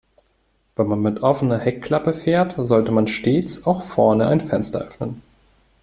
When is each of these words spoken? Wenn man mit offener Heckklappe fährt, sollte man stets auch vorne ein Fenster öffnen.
Wenn 0.75 0.87
man 0.87 1.03
mit 1.03 1.21
offener 1.21 1.59
Heckklappe 1.59 2.15
fährt, 2.15 2.55
sollte 2.57 2.91
man 2.91 3.05
stets 3.05 3.67
auch 3.67 3.83
vorne 3.83 4.25
ein 4.27 4.41
Fenster 4.41 4.79
öffnen. 4.81 5.21